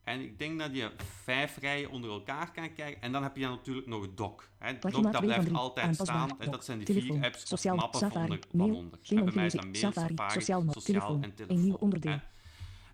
En 0.06 0.20
ik 0.20 0.38
denk 0.38 0.58
dat 0.58 0.76
je 0.76 0.90
vijf 1.22 1.56
rijen 1.58 1.90
onder 1.90 2.10
elkaar 2.10 2.52
kan 2.52 2.72
krijgen. 2.72 3.02
En 3.02 3.12
dan 3.12 3.22
heb 3.22 3.36
je 3.36 3.46
natuurlijk 3.46 3.86
nog 3.86 4.14
doc. 4.14 4.42
Hè. 4.58 4.72
Doc, 4.78 4.80
dat 4.82 4.90
2 4.92 5.02
van 5.12 5.20
blijft 5.24 5.44
3. 5.44 5.56
altijd 5.56 5.94
staan. 5.94 6.40
En 6.40 6.50
dat 6.50 6.64
zijn 6.64 6.78
die 6.78 6.86
Telefoon. 6.86 7.16
vier 7.16 7.24
apps 7.26 7.48
Sociaal. 7.48 7.74
of 7.74 7.80
mappen 7.80 8.00
Safari. 8.00 8.26
van, 8.28 8.38
Mail. 8.52 8.68
van 8.68 8.76
onder. 8.78 9.24
Bij 9.24 9.32
mij 9.34 9.46
is 9.46 9.52
dat 9.52 9.64
mail, 9.64 9.74
Safari. 9.74 10.14
Safari, 10.16 10.32
Sociaal. 10.40 10.64
Telefoon. 10.64 11.22
en 11.22 11.28
Een 11.28 11.34
telefoon. 11.34 11.60
nieuw 11.64 11.74
onderdeel. 11.74 12.20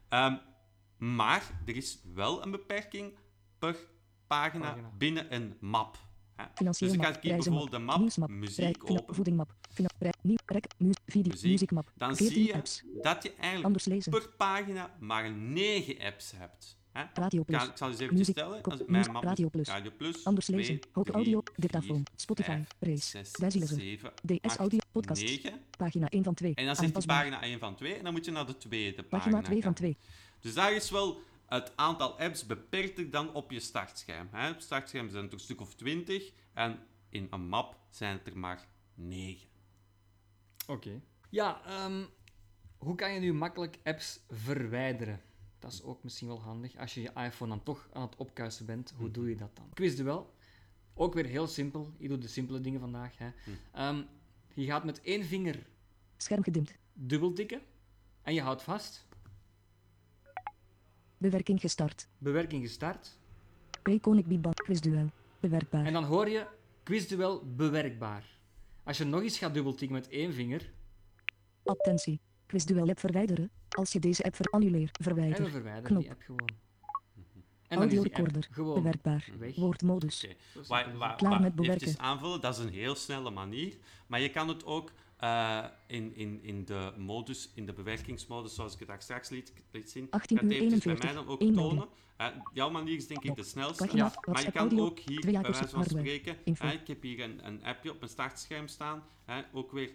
Ehm, 0.09 0.35
maar 0.99 1.42
er 1.66 1.76
is 1.76 2.00
wel 2.14 2.42
een 2.45 2.50
beperking 2.50 3.12
per 3.59 3.76
pagina, 4.26 4.69
Pagina. 4.71 4.90
binnen 4.99 5.35
een 5.35 5.57
map. 5.61 5.97
Financieel 6.54 6.90
dus 6.90 6.99
ik 6.99 7.04
ga 7.07 7.19
bijvoorbeeld 7.21 7.71
de 7.71 7.78
map 7.78 7.99
Nieuwsmap. 7.99 8.28
Muziek 8.28 8.90
open. 8.90 9.14
Voedingmap. 9.14 9.52
Rek. 9.99 10.14
Mu 10.23 10.37
video. 11.07 11.31
Muziek. 11.33 11.50
Muziekmap. 11.50 11.92
Dan 11.97 12.16
14 12.16 12.37
zie 12.37 12.47
je 12.47 12.54
apps. 12.54 12.83
dat 13.02 13.23
je 13.23 13.33
eigenlijk 13.35 13.64
Anders 13.64 13.85
lezen. 13.85 14.11
per 14.12 14.28
pagina 14.37 14.90
maar 15.00 15.33
9 15.33 16.00
apps 16.00 16.33
hebt. 16.37 16.81
Hè? 16.93 17.05
Radio 17.15 17.43
Plus. 17.45 17.63
ga- 17.63 17.71
ik 17.71 17.77
zal 17.77 17.89
eens 17.91 17.99
even 17.99 18.25
stellen. 18.25 18.61
Kop- 18.61 18.73
Als 18.73 18.83
mijn 18.87 19.13
map 19.13 19.23
Radio 19.23 19.49
Plus. 19.49 19.69
Radio 19.69 19.91
Plus. 19.97 20.25
Anders 20.25 20.47
twee, 20.47 20.57
lezen. 20.59 20.81
Drie, 20.93 21.15
audio. 21.15 21.43
Dictafoon. 21.57 22.03
Spotify. 22.17 22.51
vijf, 22.51 22.69
Race. 22.79 23.07
zes, 23.09 23.31
Bijzielezer. 23.31 23.81
zeven, 23.81 24.13
DS 24.27 24.39
acht, 24.43 24.57
Audio. 24.59 24.79
Podcast. 24.93 25.23
9. 25.23 25.61
Pagina 25.77 26.09
1 26.11 26.25
van 26.25 26.35
2. 26.35 26.55
En 26.55 26.65
dan 26.67 26.77
zegt 26.77 26.79
die 26.79 26.87
Aanpasbaar. 26.87 27.17
pagina 27.31 27.43
1 27.43 27.59
van 27.59 27.75
2 27.77 27.95
en 27.95 28.05
dan 28.05 28.13
moet 28.13 28.25
je 28.25 28.31
naar 28.31 28.47
de 28.47 28.57
tweede 28.57 29.03
Pagina 29.03 29.19
pagina 29.37 29.41
2 29.43 29.55
van 29.55 29.63
gaan. 29.63 29.75
2. 29.75 29.97
Dus 30.41 30.55
daar 30.55 30.73
is 30.73 30.91
wel 30.91 31.21
het 31.47 31.73
aantal 31.77 32.19
apps 32.21 32.47
beperkter 32.47 33.11
dan 33.11 33.33
op 33.35 33.51
je 33.51 33.61
startscherm. 33.61 34.29
Hè? 34.33 34.49
Op 34.49 34.55
het 34.55 34.65
startscherm 34.65 35.11
zijn 35.11 35.23
het 35.23 35.33
er 35.33 35.39
een 35.39 35.45
stuk 35.45 35.61
of 35.61 35.75
20 35.75 36.33
en 36.55 36.79
in 37.09 37.27
een 37.31 37.49
map 37.49 37.77
zijn 37.91 38.13
het 38.19 38.27
er 38.27 38.39
maar 38.39 38.67
9. 38.95 39.49
Oké. 40.67 41.01
Ja, 41.31 41.61
ehm, 41.67 42.03
hoe 42.79 42.95
kan 42.95 43.13
je 43.13 43.21
nu 43.21 43.33
makkelijk 43.33 43.79
apps 43.85 44.21
verwijderen? 44.31 45.21
Dat 45.62 45.73
is 45.73 45.83
ook 45.83 46.02
misschien 46.02 46.28
wel 46.28 46.40
handig. 46.40 46.76
Als 46.76 46.95
je 46.95 47.00
je 47.00 47.11
iPhone 47.14 47.50
dan 47.50 47.62
toch 47.62 47.88
aan 47.92 48.02
het 48.02 48.16
opkuisen 48.16 48.66
bent, 48.66 48.92
hoe 48.97 49.04
Mhm. 49.04 49.12
doe 49.14 49.28
je 49.28 49.37
dat 49.37 49.50
dan? 49.57 49.66
Quizduel. 49.75 50.35
Ook 50.95 51.14
weer 51.14 51.25
heel 51.26 51.47
simpel. 51.47 51.90
Ik 51.99 52.09
doe 52.09 52.19
de 52.19 52.28
simpele 52.28 52.61
dingen 52.61 52.81
vandaag. 52.81 53.19
Hè. 53.19 53.26
Mhm. 53.26 53.50
Ehm, 53.73 54.02
je 54.54 54.64
gaat 54.64 54.85
met 54.85 55.00
één 55.00 55.25
vinger 55.25 55.66
Scherm 56.16 56.42
gedimd. 56.42 56.75
dubbel 56.92 57.33
tikken 57.33 57.61
en 58.23 58.35
je 58.35 58.40
houdt 58.40 58.62
vast. 58.62 59.07
Bewerking 61.19 61.61
gestart. 61.61 62.09
Bewerking 62.19 62.62
gestart. 62.62 63.19
Payconic 63.83 64.26
Biban. 64.26 64.54
Quizduel. 64.54 65.11
Bewerkbaar. 65.40 65.85
En 65.87 65.92
dan 65.92 66.04
hoor 66.04 66.28
je 66.28 66.47
quizduel 66.83 67.54
bewerkbaar. 67.57 68.38
Als 68.83 68.99
je 68.99 69.04
nog 69.04 69.23
eens 69.23 69.38
gaat 69.38 69.54
dubbeltikken 69.54 69.97
met 69.97 70.09
één 70.09 70.33
vinger, 70.33 70.73
Attentie. 71.64 72.21
Quizduel 72.52 72.88
app 72.88 72.99
verwijderen. 73.00 73.50
Als 73.68 73.92
je 73.92 73.99
deze 74.00 74.23
app 74.25 74.37
verannuleer, 74.37 74.80
en 74.82 74.88
we 74.92 75.02
verwijder. 75.02 75.50
verwijderen 75.50 75.82
Knop. 75.88 76.00
die 76.02 76.11
app 76.11 76.23
gewoon. 76.23 76.49
En 77.68 77.78
dan 77.78 77.87
is 77.87 77.90
die 77.92 77.99
app 77.99 78.06
Audiorecorder. 78.16 78.49
gewoon 78.50 78.75
Bewerkbaar. 78.75 79.28
weg. 79.38 79.54
Woordmodus. 79.56 80.26
Waar. 80.68 81.16
Klaar 81.16 81.40
met 81.40 81.54
bewerken. 81.54 81.62
eventjes 81.64 81.99
aanvullen, 81.99 82.40
dat 82.40 82.59
is 82.59 82.64
een 82.64 82.71
heel 82.73 82.94
snelle 82.94 83.30
manier. 83.30 83.76
Maar 84.06 84.21
je 84.21 84.28
kan 84.30 84.49
het 84.49 84.64
ook 84.64 84.92
eh, 85.16 85.64
in, 85.87 86.16
in, 86.16 86.42
in 86.42 86.64
de 86.64 86.92
modus, 86.99 87.50
in 87.54 87.66
de 87.66 87.73
bewerkingsmodus, 87.73 88.54
zoals 88.54 88.73
ik 88.73 88.78
het 88.78 88.88
daar 88.88 89.02
straks 89.02 89.28
liet, 89.28 89.52
liet 89.71 89.90
zien. 89.90 90.06
18 90.11 90.37
kan 90.37 90.47
het 90.47 90.56
uur 90.56 90.62
eventjes 90.62 90.85
bij 90.85 90.92
41. 90.94 91.14
mij 91.14 91.25
dan 91.25 91.32
ook 91.32 91.40
Eén 91.40 91.54
tonen. 91.54 91.88
Eh, 92.16 92.26
jouw 92.52 92.71
manier 92.71 92.97
is 92.97 93.06
denk 93.06 93.23
ik 93.25 93.35
de 93.37 93.42
snelste. 93.42 93.85
Pagina, 93.85 94.04
Ja. 94.04 94.32
Maar 94.32 94.44
je 94.44 94.50
kan 94.52 94.61
audio. 94.61 94.85
ook 94.85 94.99
hier, 94.99 95.21
bij 95.21 95.40
wijze 95.42 95.68
van 95.68 95.85
spreken, 95.85 96.37
hè, 96.44 96.73
ik 96.73 96.87
heb 96.87 97.02
hier 97.02 97.21
een, 97.21 97.47
een 97.47 97.64
appje 97.64 97.90
op 97.90 97.99
mijn 97.99 98.11
startscherm 98.11 98.68
staan. 98.68 99.02
Hè, 99.25 99.42
ook 99.52 99.73
weer 99.73 99.90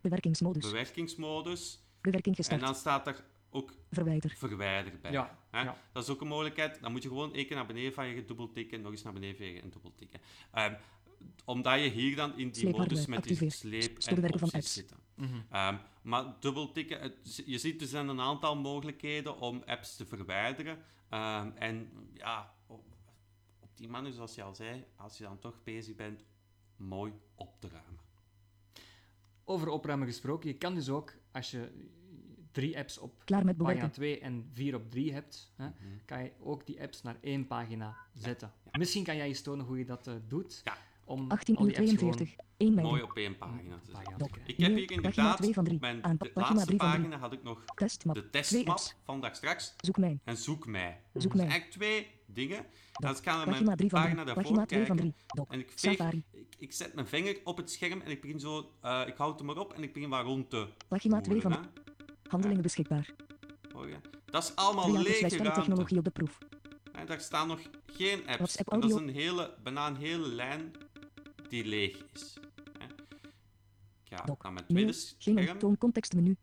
Bewerkingsmodus. 0.00 0.64
bewerkingsmodus. 0.64 1.80
Bewerking 2.02 2.38
En 2.38 2.58
dan 2.58 2.74
staat 2.74 3.06
er 3.06 3.24
ook 3.50 3.72
Verwijder. 3.90 4.34
verwijder 4.36 4.98
bij. 5.00 5.10
Ja, 5.12 5.38
Hè? 5.50 5.60
ja. 5.62 5.76
Dat 5.92 6.02
is 6.02 6.08
ook 6.10 6.20
een 6.20 6.28
mogelijkheid. 6.28 6.80
Dan 6.80 6.92
moet 6.92 7.02
je 7.02 7.08
gewoon 7.08 7.34
één 7.34 7.46
keer 7.46 7.56
naar 7.56 7.66
beneden 7.66 7.92
vegen, 7.92 8.26
dubbeltikken, 8.26 8.80
nog 8.80 8.90
eens 8.92 9.02
naar 9.02 9.12
beneden 9.12 9.36
vegen 9.36 9.62
en 9.62 9.70
dubbeltikken. 9.70 10.20
Ehm 10.52 10.74
omdat 11.44 11.80
je 11.80 11.88
hier 11.90 12.16
dan 12.16 12.38
in 12.38 12.50
die 12.50 12.68
modus 12.68 13.06
met 13.06 13.24
die 13.24 13.50
sleep 13.50 13.98
en 13.98 14.24
opties 14.32 14.52
apps. 14.52 14.72
zitten. 14.72 14.96
Mhm. 15.14 15.40
Ehm, 15.50 15.76
maar 16.02 16.24
dubbeltikken, 16.40 17.00
het- 17.00 17.42
je 17.46 17.58
ziet 17.58 17.80
er 17.80 17.86
zijn 17.86 18.08
een 18.08 18.20
aantal 18.20 18.56
mogelijkheden 18.56 19.38
om 19.38 19.62
apps 19.66 19.96
te 19.96 20.06
verwijderen. 20.06 20.78
Ehm, 21.08 21.50
en 21.54 21.90
ja, 22.14 22.54
op, 22.66 22.84
op 23.60 23.76
die 23.76 23.88
manier, 23.88 24.12
zoals 24.12 24.34
je 24.34 24.42
al 24.42 24.54
zei, 24.54 24.84
als 24.96 25.18
je 25.18 25.24
dan 25.24 25.38
toch 25.38 25.62
bezig 25.64 25.94
bent, 25.96 26.24
mooi 26.76 27.12
op 27.34 27.60
te 27.60 27.68
ruimen. 27.68 28.00
Over 29.44 29.68
opruimen 29.68 30.06
gesproken, 30.06 30.48
je 30.48 30.56
kan 30.56 30.74
dus 30.74 30.88
ook, 30.88 31.12
als 31.32 31.50
je 31.50 31.68
drie 32.52 32.78
apps 32.78 32.98
op 32.98 33.22
Klaar 33.24 33.44
met 33.44 33.56
pagina 33.56 33.74
bewerken. 33.74 33.94
2 33.94 34.20
en 34.20 34.50
4 34.52 34.74
op 34.74 34.90
3 34.90 35.12
hebt, 35.12 35.52
hè, 35.56 35.64
Mhm. 35.66 35.74
kan 36.04 36.22
je 36.22 36.30
ook 36.40 36.66
die 36.66 36.80
apps 36.82 37.02
naar 37.02 37.16
één 37.20 37.46
pagina 37.46 37.96
zetten. 38.14 38.52
Misschien 38.78 39.04
kan 39.04 39.16
jij 39.16 39.26
eens 39.26 39.42
tonen 39.42 39.66
hoe 39.66 39.78
je 39.78 39.84
dat 39.84 40.06
eh, 40.06 40.14
doet, 40.28 40.60
Ja. 40.64 40.76
Om 41.12 41.30
18 41.30 41.56
al 41.56 41.62
uur 41.66 41.68
die 41.74 41.78
apps 41.78 41.92
42. 41.92 42.34
1 42.56 42.74
mei. 42.74 42.86
Mooi 42.86 43.02
op 43.02 43.12
één 43.16 43.38
pagina 43.38 43.78
te 43.78 43.90
zetten. 43.90 44.16
pagina. 44.18 44.46
Ik 44.46 44.56
heb 44.56 44.74
hier 44.74 44.86
pagina 44.86 44.94
inderdaad, 44.96 45.36
twee 45.36 45.52
van 45.54 45.64
drie. 45.64 45.76
op 45.76 45.80
mijn 45.82 46.04
Aan 46.04 46.16
de 46.18 46.30
pagina 46.30 46.48
laatste 46.48 46.66
drie 46.66 46.78
van 46.78 46.90
drie. 46.90 47.00
pagina 47.02 47.18
had 47.18 47.32
ik 47.32 47.42
nog 47.42 47.64
Testmap. 47.74 48.14
de 48.14 48.30
Twee 48.30 48.42
testmap 48.42 48.80
van 49.04 49.20
daar 49.20 49.34
straks 49.36 49.74
Zoek 49.76 49.96
mij. 49.96 50.20
en 50.24 50.36
zoek 50.36 50.66
mij. 50.66 51.00
Zoek 51.12 51.22
Dus 51.22 51.32
mij. 51.32 51.40
eigenlijk 51.46 51.70
twee 51.70 52.06
dingen. 52.26 52.66
Als 52.92 53.18
ik 53.18 53.24
ga 53.24 53.36
naar 53.36 53.46
Pagina 53.46 53.64
mijn 53.64 53.76
3 53.76 53.90
van 53.90 54.00
pagina 54.00 54.22
3. 54.22 54.34
daarvoor 54.34 54.42
Pagina 54.42 54.66
2 54.66 54.86
van 54.86 54.96
kijken 54.96 55.14
3. 55.26 55.26
Doc. 55.26 55.46
en 55.48 55.58
ik, 55.60 55.70
veeg, 55.76 55.92
Safari. 55.92 56.24
ik, 56.32 56.54
ik 56.58 56.72
zet 56.72 56.94
mijn 56.94 57.06
vinger 57.06 57.40
op 57.44 57.56
het 57.56 57.70
scherm 57.70 58.00
en 58.00 58.10
ik 58.10 58.20
begin 58.20 58.40
zo, 58.40 58.70
eh, 58.80 59.02
ik 59.06 59.16
houd 59.16 59.38
hem 59.38 59.50
erop 59.50 59.72
en 59.72 59.82
ik 59.82 59.92
begin 59.92 60.08
waar 60.08 60.24
rond 60.24 60.50
te 60.50 60.68
Pagina 60.88 61.20
2 61.20 61.40
van 61.40 61.52
voelen, 61.52 61.70
Handelingen 62.28 62.62
beschikbaar. 62.62 63.14
Dat 64.24 64.42
is 64.42 64.56
allemaal 64.56 64.92
lege 65.02 65.28
technologie 65.52 65.98
op 65.98 66.04
de 66.04 66.10
proef. 66.10 66.38
Hè, 66.92 67.04
daar 67.04 67.20
staan 67.20 67.48
nog 67.48 67.60
geen 67.86 68.18
apps. 68.18 68.36
WhatsApp 68.36 68.72
En 68.72 68.80
dat 68.80 68.90
is 68.90 68.96
een 68.96 69.08
hele, 69.08 69.54
bijna 69.62 69.86
een 69.86 69.96
hele 69.96 70.28
lijn 70.28 70.72
die 71.52 71.64
leeg 71.64 72.04
is. 72.12 72.36
Ik 74.04 74.18
ga 74.18 74.24
naar 74.42 74.52
mijn 74.52 74.66
tweede 74.66 74.92
scherm. 74.92 75.58
toon 75.58 75.78
contextmenu. 75.78 76.36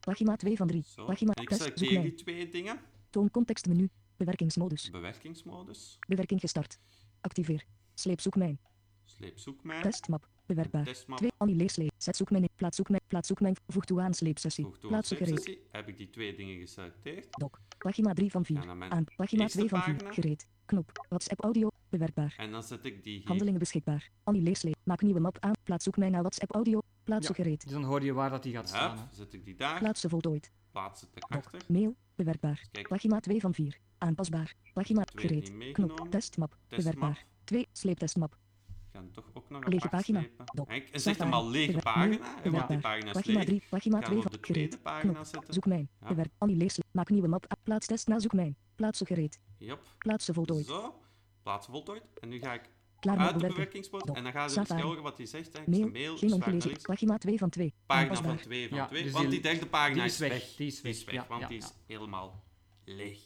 Pagina 0.00 0.36
2 0.36 0.56
van 0.56 0.66
3. 0.66 0.82
Zo. 0.86 1.04
Pagina 1.04 1.32
En 1.32 1.42
ik 1.42 1.52
selecteer 1.52 2.02
die 2.02 2.14
twee 2.14 2.48
dingen. 2.48 2.80
Toon 3.10 3.30
contextmenu. 3.30 3.88
Bewerkingsmodus. 4.16 4.90
Bewerkingsmodus. 4.90 5.98
Bewerking 6.08 6.40
gestart. 6.40 6.78
Activeer. 7.20 7.64
Sleep 7.94 8.20
zoek 8.20 8.36
mijn. 8.36 8.60
Sleep 9.04 9.38
zoekmijn. 9.38 9.82
Testmap. 9.82 10.28
Bewerkbaar. 10.54 10.84
Testmap. 10.84 11.18
2. 11.18 11.30
Annuleer 11.36 11.70
sleep. 11.70 11.90
Zet 11.96 12.16
zoek 12.16 12.30
mijn. 12.30 12.48
Plaats 12.56 12.76
zoek 12.76 12.88
mijn. 12.88 13.02
Plaats 13.06 13.28
zoek 13.28 13.40
mijn. 13.40 13.56
Voeg 13.66 13.84
toe 13.84 14.00
aan 14.00 14.14
sleepsessie. 14.14 14.64
Voeg 14.64 14.78
toe 14.78 14.88
Plaats 14.90 15.10
als 15.10 15.18
gereed. 15.18 15.36
sessie. 15.36 15.62
Heb 15.70 15.88
ik 15.88 15.96
die 15.96 16.10
twee 16.10 16.34
dingen 16.36 16.56
geselecteerd. 16.60 17.26
Doc. 17.30 17.50
Pagina 17.78 18.12
3 18.12 18.30
van 18.30 18.44
4. 18.44 18.56
Ja, 18.56 18.64
naar 18.64 18.76
mijn 18.76 18.90
Aan. 18.90 19.04
Pagina 19.16 19.42
eerste 19.42 19.56
2 19.58 19.68
van 19.68 19.82
4. 19.82 19.94
pagina. 19.94 20.12
Gereed. 20.12 20.46
Knop. 20.64 21.06
WhatsApp 21.08 21.40
audio. 21.44 21.68
Bewerkbaar. 21.88 22.34
En 22.36 22.50
dan 22.50 22.62
zet 22.62 22.84
ik 22.84 23.02
die 23.04 23.18
hier. 23.18 23.26
Handelingen 23.28 23.58
beschikbaar. 23.58 24.10
Annuleer 24.24 24.56
sleep. 24.56 24.76
Maak 24.82 25.02
nieuwe 25.02 25.20
map 25.20 25.36
aan. 25.40 25.52
Plaats 25.62 25.84
zoek 25.84 25.96
mij 25.96 26.08
naar 26.10 26.20
WhatsApp 26.20 26.54
audio. 26.54 26.80
Plaatsen 27.04 27.34
Ja. 27.36 27.42
gereed. 27.42 27.62
Dus 27.62 27.72
dan 27.72 27.84
hoor 27.84 28.02
je 28.04 28.12
waar 28.12 28.30
dat 28.30 28.42
die 28.42 28.52
gaat 28.52 28.68
staan. 28.68 28.90
hè. 28.96 29.00
Hup, 29.02 29.08
zet 29.12 29.32
ik 29.32 29.44
die 29.44 29.54
daar. 29.54 29.78
Plaatsen 29.78 30.10
voltooid. 30.10 30.50
Plaats 30.70 31.00
het 31.00 31.10
Doc. 31.14 31.30
erachter. 31.30 31.62
Mail. 31.68 31.96
Bewerkbaar. 32.14 32.66
Kijk. 32.70 32.88
Pagina 32.88 33.20
2 33.20 33.40
van 33.40 33.54
4. 33.54 33.78
Aanpasbaar. 33.98 34.54
Pagina 34.72 35.02
gereed. 35.14 35.52
Knop. 35.72 35.88
Testmap. 35.88 36.10
Testmap. 36.10 36.56
Bewerkbaar. 36.68 37.24
2. 37.44 37.66
Sleeptestmap. 37.72 38.32
Ik 38.32 38.98
ga 38.98 38.98
hem 38.98 39.12
toch 39.12 39.31
nog 39.52 39.66
Lege 39.66 39.88
pagina. 39.88 40.20
zegt 40.20 41.02
Safari. 41.02 41.18
hem 41.18 41.32
al 41.32 41.48
lege 41.50 41.78
pagina, 41.78 42.18
hè, 42.42 42.50
want 42.50 42.68
die 42.68 42.78
pagina 42.78 43.06
is 43.06 43.12
Pagina 43.12 43.38
leeg. 43.38 43.46
3. 43.46 43.62
Pagina 43.70 43.96
Ik 43.98 44.02
ga 44.04 44.10
2 44.10 44.20
hem 44.20 44.28
van 44.28 44.38
op 44.38 44.46
de 44.46 44.52
tweede 44.52 44.70
gereed. 44.70 44.82
pagina 44.82 45.24
zetten. 45.24 45.54
Zoek 45.54 45.66
mijn. 45.66 45.88
Ja. 46.00 46.08
Bewerk. 46.08 46.30
Annuleer. 46.38 46.74
Maak 46.92 47.10
nieuwe 47.10 47.28
map. 47.28 47.56
Plaats 47.62 47.86
test 47.86 48.06
na 48.08 48.18
zoek 48.18 48.32
mijn. 48.32 48.56
Plaatsen 48.74 49.06
gereed. 49.06 49.40
Yep. 49.58 49.78
Plaatsen 49.98 50.34
voltooid. 50.34 50.66
Zo. 50.66 50.94
Plaatsen 51.42 51.72
voltooid. 51.72 52.02
En 52.20 52.28
nu 52.28 52.38
ga 52.38 52.52
ik 52.54 52.70
Klaar 53.00 53.18
uit 53.18 53.40
de 53.40 53.46
bewerkingspoort. 53.46 54.10
En 54.10 54.22
dan 54.22 54.32
gaan 54.32 54.50
ze 54.50 54.74
horen 54.82 55.02
wat 55.02 55.16
hij 55.16 55.26
zegt. 55.26 55.52
Hè. 55.52 55.60
Ik 55.60 55.66
Mail. 55.66 55.88
mail, 55.90 56.16
Geen 56.16 56.32
ongelezen. 56.32 56.82
Pagina 56.82 57.18
2 57.18 57.38
van 57.38 57.50
2. 57.50 57.74
Pagina 57.86 58.06
van 58.14 58.16
Aanpasbaar. 58.16 58.44
2 58.44 58.68
van 58.68 58.76
Ja, 58.78 58.86
2. 58.86 59.02
dus 59.02 59.12
want 59.12 59.30
die- 59.30 59.40
derde 59.40 59.66
pagina 59.66 59.94
die 59.94 60.04
is 60.04 60.18
weg. 60.18 60.54
Die 60.56 60.66
is 60.66 60.80
weg, 60.82 61.14
ja, 61.14 61.26
want 61.28 61.48
die 61.48 61.58
is 61.58 61.72
helemaal 61.86 62.44
leeg. 62.84 63.20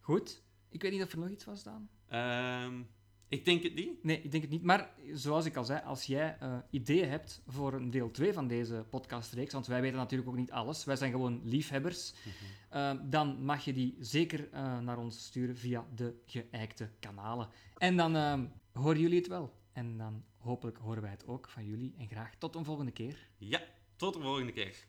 Goed. 0.00 0.42
Ik 0.70 0.82
weet 0.82 0.92
niet 0.92 1.02
of 1.02 1.12
er 1.12 1.18
nog 1.18 1.28
iets 1.28 1.44
was, 1.44 1.62
Daan. 1.62 1.88
Ehm, 2.08 2.82
ik 3.28 3.44
denk 3.44 3.62
het 3.62 3.74
niet. 3.74 4.04
Nee, 4.04 4.22
ik 4.22 4.30
denk 4.30 4.42
het 4.42 4.52
niet. 4.52 4.62
Maar 4.62 4.90
zoals 5.12 5.44
ik 5.44 5.56
al 5.56 5.64
zei, 5.64 5.82
als 5.84 6.04
jij 6.04 6.36
eh, 6.40 6.56
ideeën 6.70 7.08
hebt 7.08 7.42
voor 7.46 7.72
een 7.72 7.90
deel 7.90 8.10
2 8.10 8.32
van 8.32 8.48
deze 8.48 8.84
podcastreeks, 8.90 9.52
want 9.52 9.66
wij 9.66 9.80
weten 9.80 9.96
natuurlijk 9.96 10.30
ook 10.30 10.36
niet 10.36 10.50
alles, 10.50 10.84
wij 10.84 10.96
zijn 10.96 11.10
gewoon 11.10 11.40
liefhebbers, 11.44 12.14
eh, 12.68 12.92
dan 13.02 13.44
mag 13.44 13.64
je 13.64 13.72
die 13.72 13.96
zeker 14.00 14.48
eh, 14.50 14.78
naar 14.78 14.98
ons 14.98 15.24
sturen 15.24 15.56
via 15.56 15.86
de 15.94 16.14
geëikte 16.26 16.90
kanalen. 17.00 17.48
En 17.78 17.96
dan 17.96 18.14
horen 18.72 19.00
jullie 19.00 19.18
het 19.18 19.28
wel. 19.28 19.52
En 19.72 19.96
dan 19.98 20.24
hopelijk 20.36 20.78
horen 20.78 21.02
wij 21.02 21.10
het 21.10 21.26
ook 21.26 21.48
van 21.48 21.64
jullie. 21.64 21.94
En 21.98 22.08
graag 22.08 22.34
tot 22.38 22.54
een 22.54 22.64
volgende 22.64 22.92
keer. 22.92 23.28
Ja, 23.38 23.60
tot 23.96 24.14
de 24.14 24.20
volgende 24.20 24.52
keer. 24.52 24.86